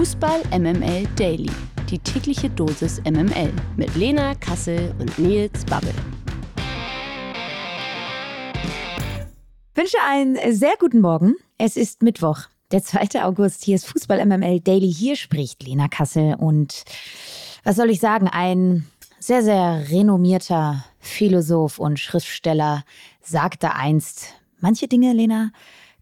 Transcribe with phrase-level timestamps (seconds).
[0.00, 1.50] Fußball MML Daily.
[1.90, 5.92] Die tägliche Dosis MML mit Lena Kassel und Nils Babbel.
[9.74, 11.34] Wünsche einen sehr guten Morgen.
[11.58, 13.22] Es ist Mittwoch, der 2.
[13.22, 13.62] August.
[13.62, 14.90] Hier ist Fußball MML Daily.
[14.90, 16.84] Hier spricht Lena Kassel und
[17.62, 18.26] was soll ich sagen?
[18.26, 18.86] Ein
[19.18, 22.84] sehr, sehr renommierter Philosoph und Schriftsteller
[23.20, 25.50] sagte einst, manche Dinge, Lena,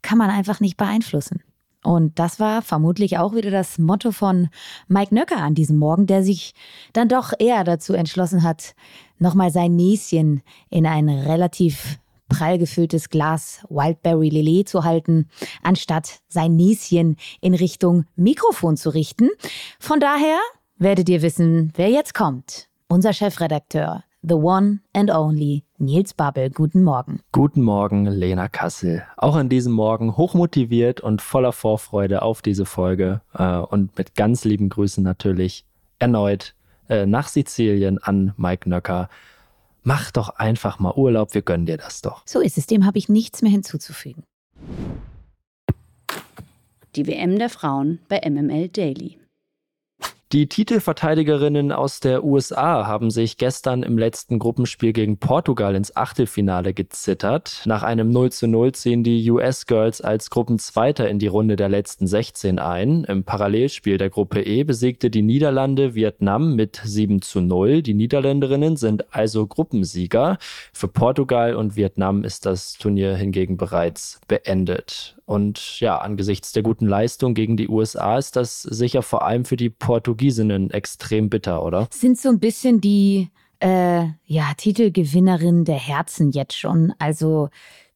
[0.02, 1.42] kann man einfach nicht beeinflussen.
[1.84, 4.48] Und das war vermutlich auch wieder das Motto von
[4.88, 6.54] Mike Nöcker an diesem Morgen, der sich
[6.92, 8.74] dann doch eher dazu entschlossen hat,
[9.18, 15.28] nochmal sein Näschen in ein relativ prall gefülltes Glas Wildberry Lillet zu halten,
[15.62, 19.30] anstatt sein Näschen in Richtung Mikrofon zu richten.
[19.78, 20.38] Von daher
[20.76, 22.68] werdet ihr wissen, wer jetzt kommt.
[22.88, 26.50] Unser Chefredakteur, the one and only Nils Babbel.
[26.50, 27.20] Guten Morgen.
[27.30, 29.04] Guten Morgen, Lena Kassel.
[29.16, 34.44] Auch an diesem Morgen hochmotiviert und voller Vorfreude auf diese Folge äh, und mit ganz
[34.44, 35.64] lieben Grüßen natürlich
[36.00, 36.54] erneut
[36.88, 39.08] äh, nach Sizilien an Mike Nöcker.
[39.84, 42.22] Mach doch einfach mal Urlaub, wir gönnen dir das doch.
[42.26, 44.24] So ist es, dem habe ich nichts mehr hinzuzufügen.
[46.96, 49.18] Die WM der Frauen bei MML Daily.
[50.32, 56.74] Die Titelverteidigerinnen aus der USA haben sich gestern im letzten Gruppenspiel gegen Portugal ins Achtelfinale
[56.74, 57.62] gezittert.
[57.64, 61.70] Nach einem 0 zu 0 ziehen die US Girls als Gruppenzweiter in die Runde der
[61.70, 63.04] letzten 16 ein.
[63.04, 67.80] Im Parallelspiel der Gruppe E besiegte die Niederlande Vietnam mit 7 zu 0.
[67.80, 70.36] Die Niederländerinnen sind also Gruppensieger.
[70.74, 75.17] Für Portugal und Vietnam ist das Turnier hingegen bereits beendet.
[75.28, 79.56] Und ja, angesichts der guten Leistung gegen die USA ist das sicher vor allem für
[79.56, 81.86] die Portugiesinnen extrem bitter, oder?
[81.92, 83.28] Sind so ein bisschen die
[83.60, 86.94] äh, ja, Titelgewinnerin der Herzen jetzt schon.
[86.98, 87.50] Also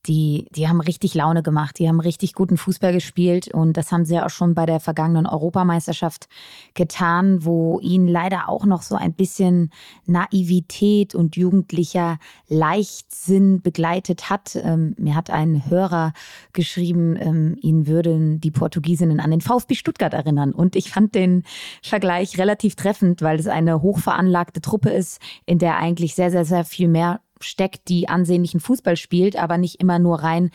[0.07, 4.05] die, die haben richtig Laune gemacht, die haben richtig guten Fußball gespielt und das haben
[4.05, 6.29] sie ja auch schon bei der vergangenen Europameisterschaft
[6.75, 9.71] getan, wo ihnen leider auch noch so ein bisschen
[10.07, 14.57] Naivität und jugendlicher Leichtsinn begleitet hat.
[14.57, 16.13] Ähm, mir hat ein Hörer
[16.53, 21.45] geschrieben, ähm, ihn würden die Portugiesinnen an den VfB Stuttgart erinnern und ich fand den
[21.81, 26.65] Vergleich relativ treffend, weil es eine hochveranlagte Truppe ist, in der eigentlich sehr, sehr, sehr
[26.65, 30.51] viel mehr steckt, die ansehnlichen Fußball spielt, aber nicht immer nur rein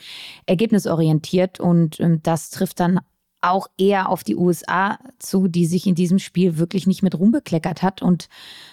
[0.46, 1.60] ergebnisorientiert.
[1.60, 3.00] Und ähm, das trifft dann
[3.40, 7.82] auch eher auf die USA zu, die sich in diesem Spiel wirklich nicht mit rumbekleckert
[7.82, 8.02] hat.
[8.02, 8.28] Und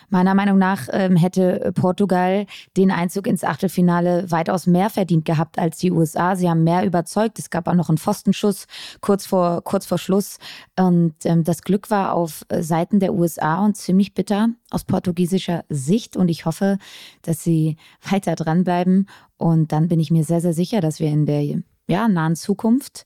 [0.09, 5.77] meiner Meinung nach ähm, hätte Portugal den Einzug ins Achtelfinale weitaus mehr verdient gehabt als
[5.77, 6.35] die USA.
[6.35, 7.37] Sie haben mehr überzeugt.
[7.37, 8.65] Es gab auch noch einen Pfostenschuss
[9.01, 10.39] kurz vor, kurz vor Schluss.
[10.77, 16.17] Und ähm, das Glück war auf Seiten der USA und ziemlich bitter aus portugiesischer Sicht.
[16.17, 16.79] Und ich hoffe,
[17.21, 17.77] dass sie
[18.09, 19.07] weiter dranbleiben.
[19.37, 21.43] Und dann bin ich mir sehr, sehr sicher, dass wir in der
[21.87, 23.05] ja, nahen Zukunft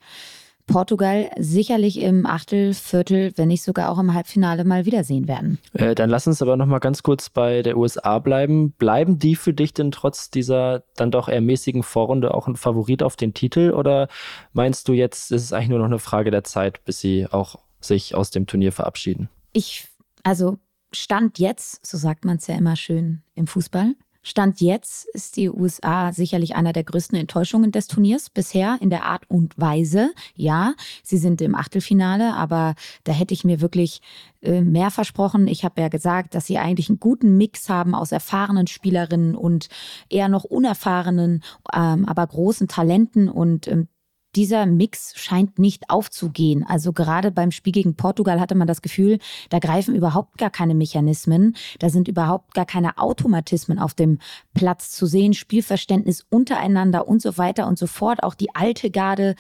[0.69, 5.57] Portugal sicherlich im Achtel, Viertel, wenn nicht sogar auch im Halbfinale mal wiedersehen werden.
[5.73, 8.71] Äh, dann lass uns aber noch mal ganz kurz bei der USA bleiben.
[8.73, 13.03] Bleiben die für dich denn trotz dieser dann doch eher mäßigen Vorrunde auch ein Favorit
[13.03, 14.07] auf den Titel oder
[14.53, 17.55] meinst du jetzt, ist es eigentlich nur noch eine Frage der Zeit, bis sie auch
[17.81, 19.29] sich aus dem Turnier verabschieden?
[19.53, 19.87] Ich,
[20.23, 20.59] also
[20.91, 25.49] Stand jetzt, so sagt man es ja immer schön im Fußball, Stand jetzt ist die
[25.49, 30.11] USA sicherlich einer der größten Enttäuschungen des Turniers bisher in der Art und Weise.
[30.35, 32.75] Ja, sie sind im Achtelfinale, aber
[33.05, 34.01] da hätte ich mir wirklich
[34.41, 35.47] äh, mehr versprochen.
[35.47, 39.69] Ich habe ja gesagt, dass sie eigentlich einen guten Mix haben aus erfahrenen Spielerinnen und
[40.09, 41.43] eher noch unerfahrenen,
[41.73, 43.87] ähm, aber großen Talenten und ähm,
[44.35, 46.63] dieser Mix scheint nicht aufzugehen.
[46.67, 49.17] Also gerade beim Spiel gegen Portugal hatte man das Gefühl,
[49.49, 54.19] da greifen überhaupt gar keine Mechanismen, da sind überhaupt gar keine Automatismen auf dem
[54.53, 58.23] Platz zu sehen, Spielverständnis untereinander und so weiter und so fort.
[58.23, 59.35] Auch die alte Garde,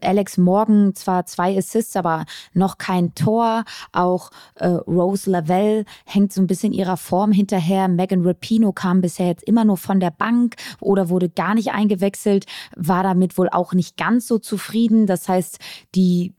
[0.00, 3.64] Alex Morgan, zwar zwei Assists, aber noch kein Tor.
[3.92, 7.88] Auch äh, Rose Lavelle hängt so ein bisschen ihrer Form hinterher.
[7.88, 12.46] Megan Rapino kam bisher jetzt immer nur von der Bank oder wurde gar nicht eingewechselt,
[12.76, 15.06] war damit wohl auch nicht ganz ganz so zufrieden.
[15.06, 15.58] Das heißt,
[15.94, 16.32] die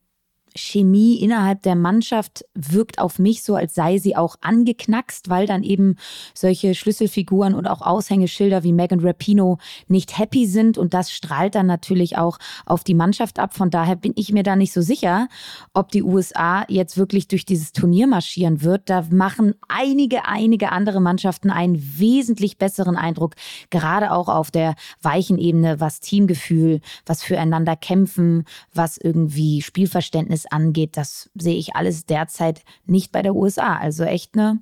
[0.56, 5.64] Chemie innerhalb der Mannschaft wirkt auf mich so, als sei sie auch angeknackst, weil dann
[5.64, 5.96] eben
[6.34, 9.58] solche Schlüsselfiguren und auch Aushängeschilder wie Megan Rapino
[9.88, 13.53] nicht happy sind und das strahlt dann natürlich auch auf die Mannschaft ab.
[13.53, 15.28] Von daher bin ich mir da nicht so sicher,
[15.73, 18.90] ob die USA jetzt wirklich durch dieses Turnier marschieren wird.
[18.90, 23.35] Da machen einige, einige andere Mannschaften einen wesentlich besseren Eindruck,
[23.70, 30.45] gerade auch auf der weichen Ebene, was Teamgefühl, was füreinander kämpfen, was irgendwie Spielverständnis Business
[30.51, 33.78] angeht, das sehe ich alles derzeit nicht bei der USA.
[33.78, 34.59] Also echt eine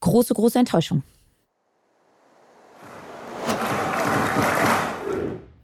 [0.00, 1.02] große, große Enttäuschung.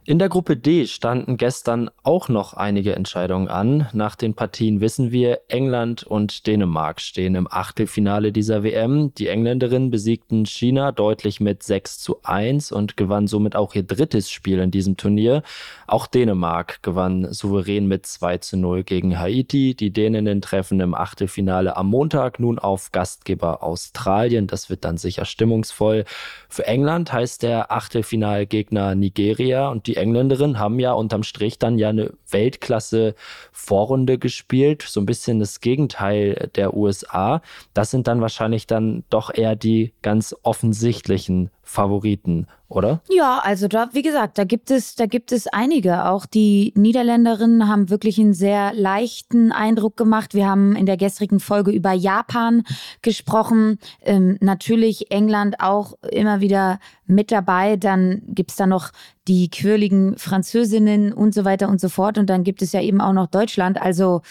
[0.08, 3.88] In der Gruppe D standen gestern auch noch einige Entscheidungen an.
[3.92, 9.12] Nach den Partien wissen wir, England und Dänemark stehen im Achtelfinale dieser WM.
[9.16, 14.30] Die Engländerinnen besiegten China deutlich mit 6 zu 1 und gewannen somit auch ihr drittes
[14.30, 15.42] Spiel in diesem Turnier.
[15.86, 19.74] Auch Dänemark gewann souverän mit 2 zu 0 gegen Haiti.
[19.74, 24.46] Die Däninnen treffen im Achtelfinale am Montag nun auf Gastgeber Australien.
[24.46, 26.06] Das wird dann sicher stimmungsvoll.
[26.48, 31.90] Für England heißt der Achtelfinalgegner Nigeria und die Engländerinnen haben ja unterm Strich dann ja
[31.90, 37.42] eine Weltklasse-Vorrunde gespielt, so ein bisschen das Gegenteil der USA.
[37.74, 43.02] Das sind dann wahrscheinlich dann doch eher die ganz offensichtlichen Favoriten, oder?
[43.10, 46.06] Ja, also da, wie gesagt, da gibt es, da gibt es einige.
[46.06, 50.32] Auch die Niederländerinnen haben wirklich einen sehr leichten Eindruck gemacht.
[50.32, 52.62] Wir haben in der gestrigen Folge über Japan
[53.02, 53.78] gesprochen.
[54.00, 57.76] Ähm, natürlich England auch immer wieder mit dabei.
[57.76, 58.90] Dann gibt es da noch
[59.28, 62.16] die quirligen Französinnen und so weiter und so fort.
[62.16, 63.78] Und dann gibt es ja eben auch noch Deutschland.
[63.78, 64.22] Also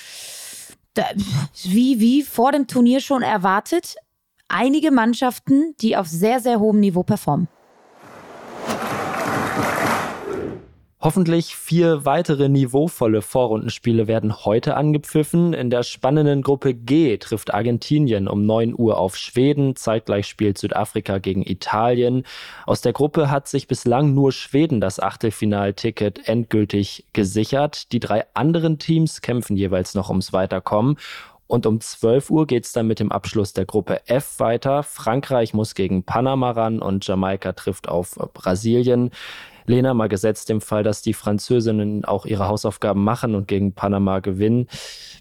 [1.63, 3.95] wie, wie vor dem Turnier schon erwartet,
[4.47, 7.47] einige Mannschaften, die auf sehr, sehr hohem Niveau performen.
[10.99, 15.53] Hoffentlich vier weitere niveauvolle Vorrundenspiele werden heute angepfiffen.
[15.53, 19.75] In der spannenden Gruppe G trifft Argentinien um 9 Uhr auf Schweden.
[19.75, 22.23] Zeitgleich spielt Südafrika gegen Italien.
[22.65, 27.91] Aus der Gruppe hat sich bislang nur Schweden das Achtelfinalticket endgültig gesichert.
[27.91, 30.97] Die drei anderen Teams kämpfen jeweils noch ums Weiterkommen.
[31.47, 34.83] Und um 12 Uhr geht es dann mit dem Abschluss der Gruppe F weiter.
[34.83, 39.11] Frankreich muss gegen Panama ran und Jamaika trifft auf Brasilien.
[39.65, 44.19] Lena, mal gesetzt im Fall, dass die Französinnen auch ihre Hausaufgaben machen und gegen Panama
[44.19, 44.67] gewinnen.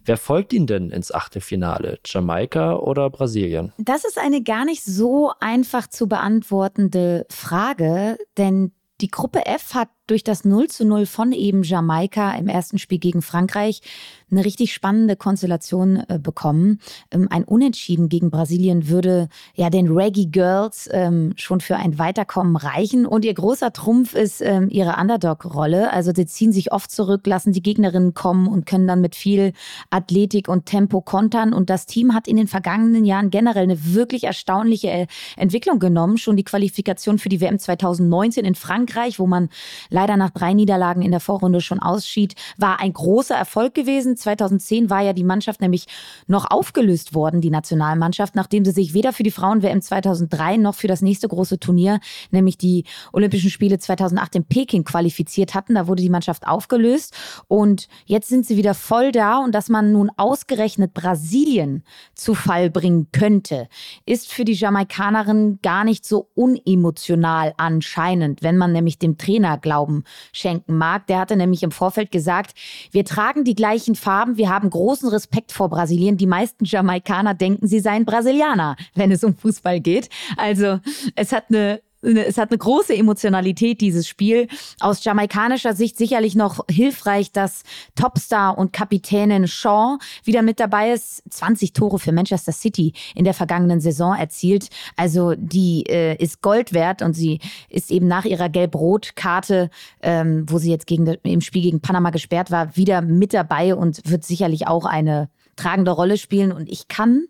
[0.04, 1.98] Wer folgt ihnen denn ins Achtelfinale?
[2.04, 3.72] Jamaika oder Brasilien?
[3.76, 8.70] Das ist eine gar nicht so einfach zu beantwortende Frage, denn
[9.00, 12.98] die Gruppe F hat durch das 0 zu 0 von eben Jamaika im ersten Spiel
[12.98, 13.82] gegen Frankreich
[14.30, 16.80] eine richtig spannende Konstellation äh, bekommen.
[17.12, 22.56] Ähm, ein Unentschieden gegen Brasilien würde ja den Reggae Girls ähm, schon für ein Weiterkommen
[22.56, 23.06] reichen.
[23.06, 25.92] Und ihr großer Trumpf ist ähm, ihre Underdog-Rolle.
[25.92, 29.52] Also sie ziehen sich oft zurück, lassen die Gegnerinnen kommen und können dann mit viel
[29.90, 31.52] Athletik und Tempo kontern.
[31.52, 35.06] Und das Team hat in den vergangenen Jahren generell eine wirklich erstaunliche äh,
[35.36, 36.18] Entwicklung genommen.
[36.18, 39.50] Schon die Qualifikation für die WM 2019 in Frankreich, wo man
[39.96, 44.14] leider nach drei Niederlagen in der Vorrunde schon ausschied, war ein großer Erfolg gewesen.
[44.14, 45.86] 2010 war ja die Mannschaft nämlich
[46.26, 50.86] noch aufgelöst worden, die Nationalmannschaft, nachdem sie sich weder für die Frauen-WM 2003 noch für
[50.86, 52.00] das nächste große Turnier,
[52.30, 52.84] nämlich die
[53.14, 55.76] Olympischen Spiele 2008 in Peking qualifiziert hatten.
[55.76, 57.14] Da wurde die Mannschaft aufgelöst
[57.48, 61.84] und jetzt sind sie wieder voll da und dass man nun ausgerechnet Brasilien
[62.14, 63.66] zu Fall bringen könnte,
[64.04, 69.85] ist für die Jamaikanerin gar nicht so unemotional anscheinend, wenn man nämlich dem Trainer glaubt
[69.86, 71.06] Glauben schenken mag.
[71.06, 72.54] Der hatte nämlich im Vorfeld gesagt,
[72.90, 76.16] wir tragen die gleichen Farben, wir haben großen Respekt vor Brasilien.
[76.16, 80.08] Die meisten Jamaikaner denken, sie seien Brasilianer, wenn es um Fußball geht.
[80.36, 80.80] Also
[81.14, 84.48] es hat eine es hat eine große Emotionalität, dieses Spiel.
[84.80, 87.62] Aus jamaikanischer Sicht sicherlich noch hilfreich, dass
[87.94, 91.22] Topstar und Kapitänin Shaw wieder mit dabei ist.
[91.30, 94.68] 20 Tore für Manchester City in der vergangenen Saison erzielt.
[94.96, 99.70] Also die äh, ist Gold wert und sie ist eben nach ihrer Gelb-Rot-Karte,
[100.02, 104.08] ähm, wo sie jetzt gegen, im Spiel gegen Panama gesperrt war, wieder mit dabei und
[104.08, 106.52] wird sicherlich auch eine tragende Rolle spielen.
[106.52, 107.24] Und ich kann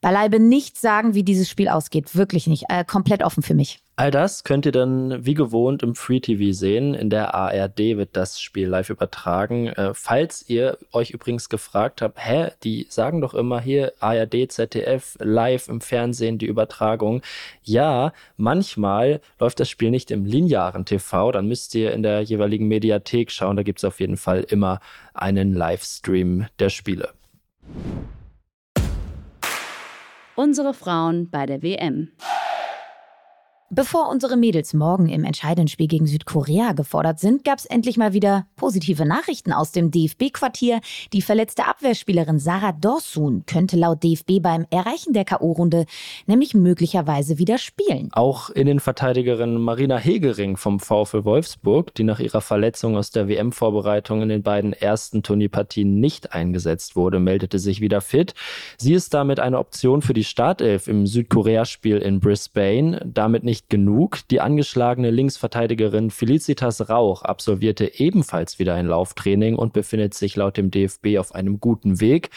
[0.00, 2.14] beileibe nicht sagen, wie dieses Spiel ausgeht.
[2.14, 2.64] Wirklich nicht.
[2.68, 3.80] Äh, komplett offen für mich.
[3.98, 6.92] All das könnt ihr dann wie gewohnt im Free TV sehen.
[6.92, 9.68] In der ARD wird das Spiel live übertragen.
[9.68, 15.16] Äh, falls ihr euch übrigens gefragt habt, hä, die sagen doch immer hier ARD, ZDF
[15.20, 17.22] live im Fernsehen die Übertragung.
[17.62, 21.32] Ja, manchmal läuft das Spiel nicht im linearen TV.
[21.32, 23.56] Dann müsst ihr in der jeweiligen Mediathek schauen.
[23.56, 24.80] Da gibt es auf jeden Fall immer
[25.14, 27.14] einen Livestream der Spiele.
[30.34, 32.10] Unsere Frauen bei der WM.
[33.68, 38.12] Bevor unsere Mädels morgen im entscheidenden Spiel gegen Südkorea gefordert sind, gab es endlich mal
[38.12, 40.78] wieder positive Nachrichten aus dem DFB-Quartier.
[41.12, 45.86] Die verletzte Abwehrspielerin Sarah Dorsun könnte laut DFB beim Erreichen der K.O.-Runde
[46.26, 48.10] nämlich möglicherweise wieder spielen.
[48.12, 54.28] Auch Innenverteidigerin Marina Hegering vom VfL Wolfsburg, die nach ihrer Verletzung aus der WM-Vorbereitung in
[54.28, 58.34] den beiden ersten Turnierpartien nicht eingesetzt wurde, meldete sich wieder fit.
[58.78, 63.00] Sie ist damit eine Option für die Startelf im Südkorea-Spiel in Brisbane.
[63.04, 64.18] Damit nicht nicht genug.
[64.30, 70.70] Die angeschlagene Linksverteidigerin Felicitas Rauch absolvierte ebenfalls wieder ein Lauftraining und befindet sich laut dem
[70.70, 72.28] DFB auf einem guten Weg.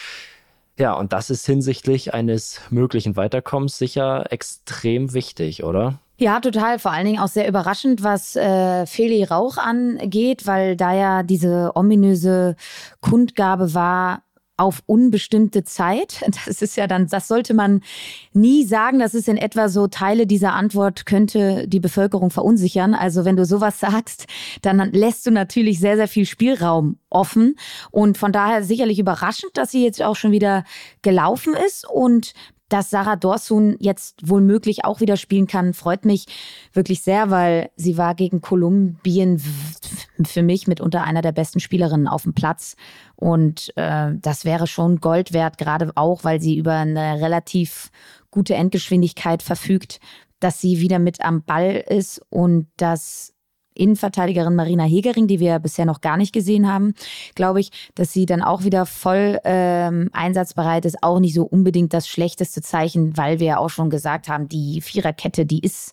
[0.78, 5.98] Ja, und das ist hinsichtlich eines möglichen Weiterkommens sicher extrem wichtig, oder?
[6.16, 6.78] Ja, total.
[6.78, 11.72] Vor allen Dingen auch sehr überraschend, was äh, Feli Rauch angeht, weil da ja diese
[11.74, 12.56] ominöse
[13.00, 14.22] Kundgabe war,
[14.60, 16.22] auf unbestimmte Zeit.
[16.46, 17.82] Das ist ja dann, das sollte man
[18.32, 18.98] nie sagen.
[18.98, 22.94] Das ist in etwa so, Teile dieser Antwort könnte die Bevölkerung verunsichern.
[22.94, 24.26] Also wenn du sowas sagst,
[24.62, 27.56] dann lässt du natürlich sehr, sehr viel Spielraum offen.
[27.90, 30.64] Und von daher sicherlich überraschend, dass sie jetzt auch schon wieder
[31.02, 31.88] gelaufen ist.
[31.88, 32.32] Und
[32.70, 36.26] dass Sarah Dorsun jetzt wohl möglich auch wieder spielen kann, freut mich
[36.72, 39.42] wirklich sehr, weil sie war gegen Kolumbien
[40.24, 42.76] für mich mitunter einer der besten Spielerinnen auf dem Platz.
[43.16, 47.90] Und äh, das wäre schon Gold wert, gerade auch, weil sie über eine relativ
[48.30, 50.00] gute Endgeschwindigkeit verfügt,
[50.38, 53.34] dass sie wieder mit am Ball ist und dass
[53.74, 56.94] Innenverteidigerin Marina Hegering, die wir bisher noch gar nicht gesehen haben,
[57.34, 61.02] glaube ich, dass sie dann auch wieder voll ähm, einsatzbereit ist.
[61.02, 64.80] Auch nicht so unbedingt das schlechteste Zeichen, weil wir ja auch schon gesagt haben, die
[64.80, 65.92] Viererkette, die ist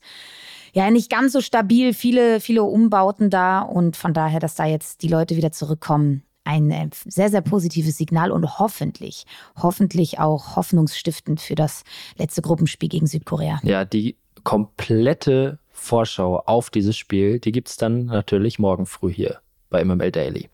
[0.73, 5.01] ja nicht ganz so stabil, viele, viele Umbauten da und von daher, dass da jetzt
[5.01, 11.41] die Leute wieder zurückkommen, ein äh, sehr, sehr positives Signal und hoffentlich, hoffentlich auch hoffnungsstiftend
[11.41, 11.83] für das
[12.17, 13.59] letzte Gruppenspiel gegen Südkorea.
[13.63, 19.39] Ja, die komplette Vorschau auf dieses Spiel, die gibt es dann natürlich morgen früh hier
[19.69, 20.49] bei MML Daily.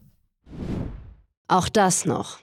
[1.48, 2.43] Auch das noch.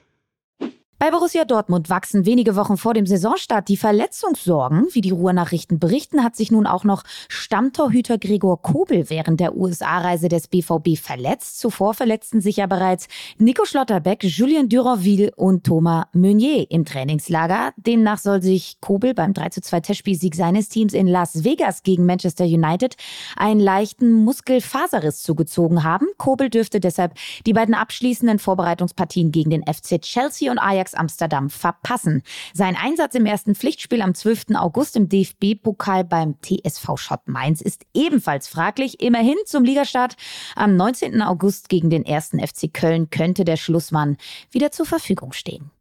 [1.01, 4.85] Bei Borussia Dortmund wachsen wenige Wochen vor dem Saisonstart die Verletzungssorgen.
[4.91, 10.29] Wie die Ruhrnachrichten berichten, hat sich nun auch noch Stammtorhüter Gregor Kobel während der USA-Reise
[10.29, 11.59] des BVB verletzt.
[11.59, 13.07] Zuvor verletzten sich ja bereits
[13.39, 17.73] Nico Schlotterbeck, Julien Duranville und Thomas Meunier im Trainingslager.
[17.77, 22.95] Demnach soll sich Kobel beim 32 Testspielsieg seines Teams in Las Vegas gegen Manchester United
[23.35, 26.05] einen leichten Muskelfaserriss zugezogen haben.
[26.19, 27.15] Kobel dürfte deshalb
[27.47, 32.23] die beiden abschließenden Vorbereitungspartien gegen den FC Chelsea und Ajax Ajax Amsterdam verpassen.
[32.53, 34.55] Sein Einsatz im ersten Pflichtspiel am 12.
[34.55, 39.01] August im DFB-Pokal beim TSV Schott Mainz ist ebenfalls fraglich.
[39.01, 40.15] Immerhin zum Ligastart
[40.55, 41.21] am 19.
[41.21, 44.17] August gegen den ersten FC Köln könnte der Schlussmann
[44.51, 45.71] wieder zur Verfügung stehen.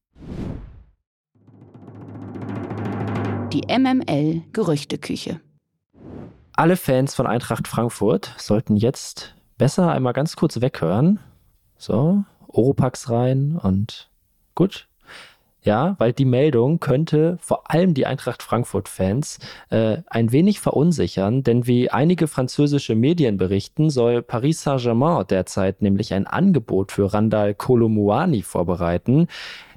[3.52, 5.40] Die MML Gerüchteküche.
[6.52, 11.18] Alle Fans von Eintracht Frankfurt sollten jetzt besser einmal ganz kurz weghören.
[11.76, 14.10] So, Oropax rein und
[14.54, 14.89] gut,
[15.62, 19.38] ja, weil die Meldung könnte vor allem die Eintracht Frankfurt-Fans
[19.70, 26.14] äh, ein wenig verunsichern, denn wie einige französische Medien berichten, soll Paris Saint-Germain derzeit nämlich
[26.14, 29.28] ein Angebot für Randall Kolomuani vorbereiten.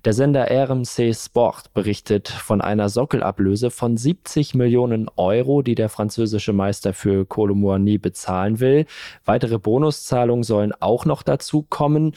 [0.05, 6.51] Der Sender RMC Sport berichtet von einer Sockelablöse von 70 Millionen Euro, die der französische
[6.51, 8.85] Meister für Kolomuani bezahlen will.
[9.23, 12.15] Weitere Bonuszahlungen sollen auch noch dazu kommen.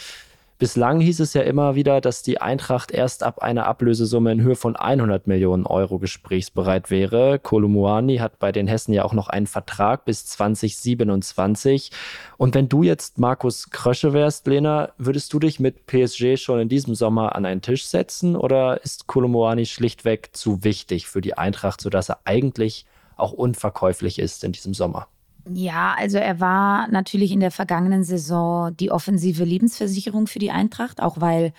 [0.58, 4.56] Bislang hieß es ja immer wieder, dass die Eintracht erst ab einer Ablösesumme in Höhe
[4.56, 7.38] von 100 Millionen Euro gesprächsbereit wäre.
[7.38, 11.90] Kolumuani hat bei den Hessen ja auch noch einen Vertrag bis 2027.
[12.38, 16.70] Und wenn du jetzt Markus Krösche wärst, Lena, würdest du dich mit PSG schon in
[16.70, 21.82] diesem Sommer an einen Tisch setzen oder ist Kolumuani schlichtweg zu wichtig für die Eintracht,
[21.82, 22.86] sodass er eigentlich
[23.18, 25.06] auch unverkäuflich ist in diesem Sommer?
[25.48, 31.00] Ja, also er war natürlich in der vergangenen Saison die offensive Lebensversicherung für die Eintracht,
[31.00, 31.52] auch weil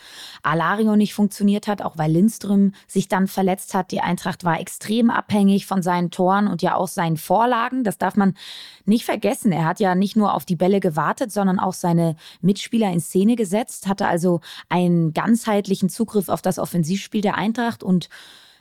[0.43, 3.91] Alario nicht funktioniert hat, auch weil Lindström sich dann verletzt hat.
[3.91, 7.85] Die Eintracht war extrem abhängig von seinen Toren und ja auch seinen Vorlagen.
[7.85, 8.33] Das darf man
[8.83, 9.53] nicht vergessen.
[9.53, 13.37] Er hat ja nicht nur auf die Bälle gewartet, sondern auch seine Mitspieler in Szene
[13.37, 18.09] gesetzt, hatte also einen ganzheitlichen Zugriff auf das Offensivspiel der Eintracht und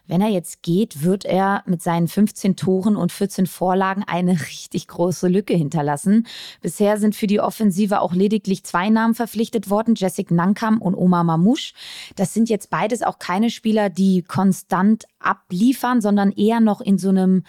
[0.06, 4.88] wenn er jetzt geht, wird er mit seinen 15 Toren und 14 Vorlagen eine richtig
[4.88, 6.26] große Lücke hinterlassen.
[6.60, 11.24] Bisher sind für die Offensive auch lediglich zwei Namen verpflichtet worden, Jessic Nankam und Omar
[11.24, 11.74] Mamouche.
[12.14, 17.08] Das sind jetzt beides auch keine Spieler, die konstant abliefern, sondern eher noch in so
[17.08, 17.44] einem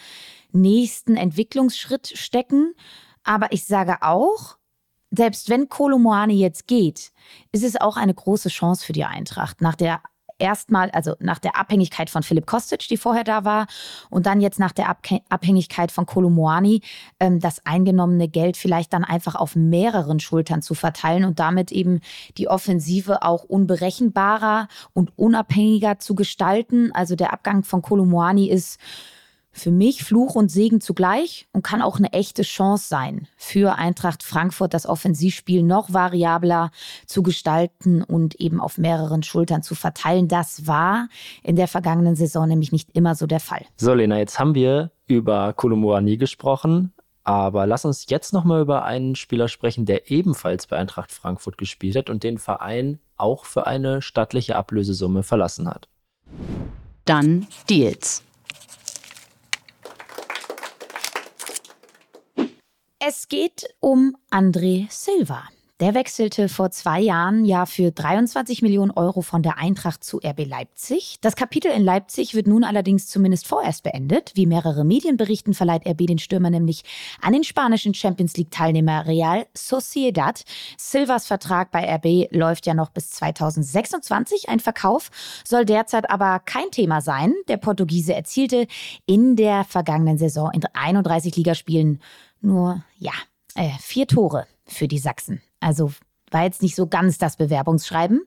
[0.51, 2.73] nächsten Entwicklungsschritt stecken.
[3.23, 4.57] Aber ich sage auch,
[5.11, 7.11] selbst wenn Kolomoani jetzt geht,
[7.51, 9.61] ist es auch eine große Chance für die Eintracht.
[9.61, 10.01] Nach der
[10.39, 13.67] erstmal, also nach der Abhängigkeit von Philipp Kostic, die vorher da war,
[14.09, 14.95] und dann jetzt nach der
[15.29, 16.81] Abhängigkeit von Kolomoani,
[17.19, 22.01] ähm, das eingenommene Geld vielleicht dann einfach auf mehreren Schultern zu verteilen und damit eben
[22.37, 26.91] die Offensive auch unberechenbarer und unabhängiger zu gestalten.
[26.93, 28.79] Also der Abgang von Kolomoani ist
[29.57, 34.23] für mich Fluch und Segen zugleich und kann auch eine echte Chance sein für Eintracht
[34.23, 36.71] Frankfurt, das Offensivspiel noch variabler
[37.05, 40.27] zu gestalten und eben auf mehreren Schultern zu verteilen.
[40.27, 41.09] Das war
[41.43, 43.65] in der vergangenen Saison nämlich nicht immer so der Fall.
[43.75, 46.93] So, Lena, jetzt haben wir über Kolomoani gesprochen.
[47.23, 51.97] Aber lass uns jetzt nochmal über einen Spieler sprechen, der ebenfalls bei Eintracht Frankfurt gespielt
[51.97, 55.89] hat und den Verein auch für eine stattliche Ablösesumme verlassen hat.
[57.03, 58.23] Dann Deals.
[62.99, 65.43] Es geht um André Silva.
[65.79, 70.47] Der wechselte vor zwei Jahren ja für 23 Millionen Euro von der Eintracht zu RB
[70.47, 71.17] Leipzig.
[71.21, 74.31] Das Kapitel in Leipzig wird nun allerdings zumindest vorerst beendet.
[74.33, 76.81] Wie mehrere Medien berichten, verleiht RB den Stürmer nämlich
[77.21, 80.41] an den spanischen Champions League-Teilnehmer Real Sociedad.
[80.77, 84.49] Silvas Vertrag bei RB läuft ja noch bis 2026.
[84.49, 85.11] Ein Verkauf
[85.45, 87.35] soll derzeit aber kein Thema sein.
[87.47, 88.65] Der Portugiese erzielte
[89.05, 92.01] in der vergangenen Saison in 31 Ligaspielen
[92.41, 93.13] nur, ja,
[93.55, 95.41] äh, vier Tore für die Sachsen.
[95.59, 95.91] Also
[96.31, 98.21] war jetzt nicht so ganz das Bewerbungsschreiben.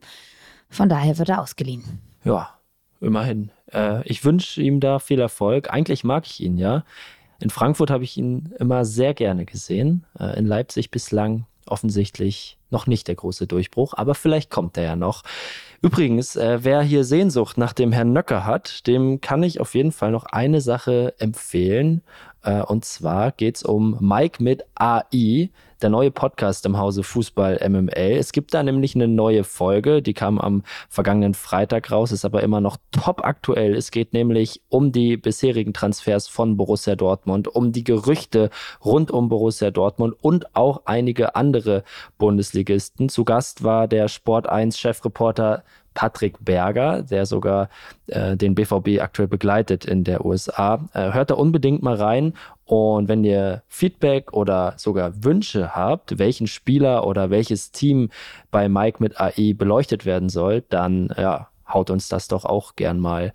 [0.69, 2.01] Von daher wird er ausgeliehen.
[2.25, 2.59] Ja,
[3.01, 3.51] immerhin.
[3.73, 5.71] Äh, ich wünsche ihm da viel Erfolg.
[5.71, 6.85] Eigentlich mag ich ihn ja.
[7.41, 10.05] In Frankfurt habe ich ihn immer sehr gerne gesehen.
[10.19, 14.97] Äh, in Leipzig bislang offensichtlich noch nicht der große Durchbruch, aber vielleicht kommt er ja
[14.97, 15.23] noch.
[15.83, 19.93] Übrigens, äh, wer hier Sehnsucht nach dem Herrn Nöcker hat, dem kann ich auf jeden
[19.93, 22.03] Fall noch eine Sache empfehlen.
[22.43, 25.51] Äh, und zwar geht es um Mike mit AI,
[25.83, 28.17] der neue Podcast im Hause Fußball MML.
[28.19, 32.43] Es gibt da nämlich eine neue Folge, die kam am vergangenen Freitag raus, ist aber
[32.43, 33.75] immer noch top aktuell.
[33.75, 38.51] Es geht nämlich um die bisherigen Transfers von Borussia Dortmund, um die Gerüchte
[38.85, 41.85] rund um Borussia Dortmund und auch einige andere
[42.19, 43.09] Bundesligisten.
[43.09, 47.69] Zu Gast war der Sport 1 Chefreporter Patrick Berger, der sogar
[48.07, 50.81] äh, den BVB aktuell begleitet in der USA.
[50.95, 52.35] Äh, hört da unbedingt mal rein.
[52.71, 58.11] Und wenn ihr Feedback oder sogar Wünsche habt, welchen Spieler oder welches Team
[58.53, 63.01] bei Mike mit AI beleuchtet werden soll, dann ja, haut uns das doch auch gern
[63.01, 63.33] mal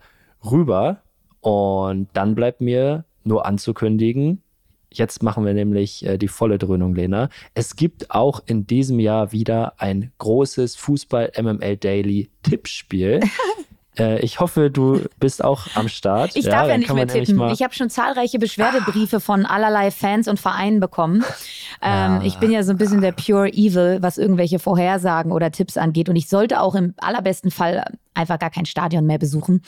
[0.49, 1.01] rüber.
[1.41, 4.41] Und dann bleibt mir nur anzukündigen,
[4.89, 7.27] Jetzt machen wir nämlich äh, die volle Dröhnung, Lena.
[7.53, 13.19] Es gibt auch in diesem Jahr wieder ein großes Fußball-MML Daily Tippspiel.
[13.97, 16.35] Äh, ich hoffe, du bist auch am Start.
[16.35, 17.49] Ich ja, darf ja nicht mehr tippen.
[17.49, 21.23] Ich habe schon zahlreiche Beschwerdebriefe von allerlei Fans und Vereinen bekommen.
[21.81, 22.21] Ähm, ja.
[22.23, 26.07] Ich bin ja so ein bisschen der Pure Evil, was irgendwelche Vorhersagen oder Tipps angeht.
[26.07, 27.83] Und ich sollte auch im allerbesten Fall
[28.15, 29.61] einfach gar kein Stadion mehr besuchen.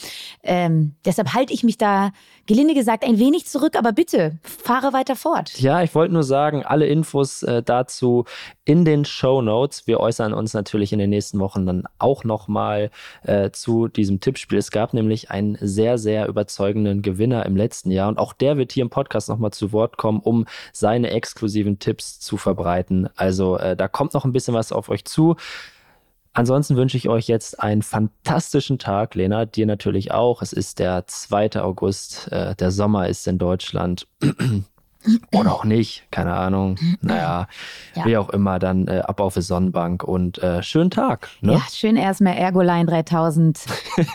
[0.44, 2.12] Ähm, deshalb halte ich mich da,
[2.46, 5.58] gelinde gesagt, ein wenig zurück, aber bitte, fahre weiter fort.
[5.60, 8.26] Ja, ich wollte nur sagen, alle Infos äh, dazu
[8.66, 9.88] in den Show Notes.
[9.88, 12.90] Wir äußern uns natürlich in den nächsten Wochen dann auch nochmal
[13.24, 14.58] äh, zu diesem Tippspiel.
[14.58, 18.72] Es gab nämlich einen sehr, sehr überzeugenden Gewinner im letzten Jahr und auch der wird
[18.72, 23.10] hier im Podcast nochmal zu Wort kommen, um seine exklusiven Tipps zu verbreiten.
[23.16, 25.36] Also äh, da kommt noch ein bisschen was auf euch zu.
[26.38, 30.44] Ansonsten wünsche ich euch jetzt einen fantastischen Tag, Lena, dir natürlich auch.
[30.44, 31.60] Es ist der 2.
[31.64, 34.06] August, äh, der Sommer ist in Deutschland.
[35.34, 36.78] Oder auch nicht, keine Ahnung.
[37.02, 37.48] Naja,
[37.96, 38.06] ja.
[38.06, 41.30] wie auch immer, dann äh, ab auf die Sonnenbank und äh, schönen Tag.
[41.42, 41.54] Ne?
[41.54, 43.60] Ja, schön erstmal Ergoline 3000.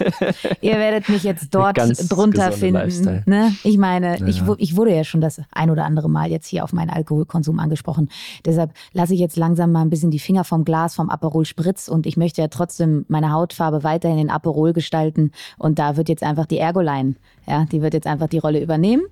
[0.60, 1.78] Ihr werdet mich jetzt dort
[2.10, 3.22] drunter finden.
[3.26, 3.54] Ne?
[3.64, 4.26] Ich meine, ja.
[4.26, 7.58] ich, ich wurde ja schon das ein oder andere Mal jetzt hier auf meinen Alkoholkonsum
[7.58, 8.10] angesprochen.
[8.44, 11.88] Deshalb lasse ich jetzt langsam mal ein bisschen die Finger vom Glas, vom Aperol Spritz
[11.88, 15.32] und ich möchte ja trotzdem meine Hautfarbe weiterhin in Aperol gestalten.
[15.58, 17.14] Und da wird jetzt einfach die Ergoline,
[17.46, 19.02] ja, die wird jetzt einfach die Rolle übernehmen.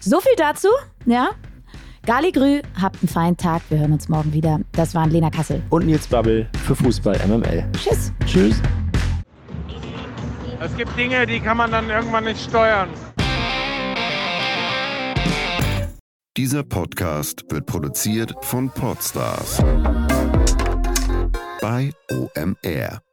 [0.00, 0.68] So viel dazu.
[1.06, 1.17] Ja.
[2.06, 3.62] Gali Grü, habt einen feinen Tag.
[3.68, 4.60] Wir hören uns morgen wieder.
[4.72, 5.62] Das waren Lena Kassel.
[5.70, 7.64] Und Nils Babbel für Fußball MML.
[7.72, 8.12] Tschüss.
[8.24, 8.62] Tschüss.
[10.60, 12.88] Es gibt Dinge, die kann man dann irgendwann nicht steuern.
[16.36, 19.62] Dieser Podcast wird produziert von Podstars
[21.60, 23.07] bei OMR.